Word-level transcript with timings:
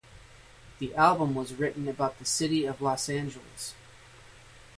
The 0.79 0.95
album 0.95 1.35
was 1.35 1.53
written 1.53 1.87
about 1.87 2.17
the 2.17 2.25
city 2.25 2.65
of 2.65 2.81
Los 2.81 3.07
Angeles. 3.07 3.75